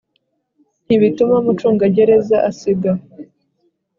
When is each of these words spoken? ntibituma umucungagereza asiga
ntibituma 0.85 1.33
umucungagereza 1.41 2.37
asiga 2.49 2.91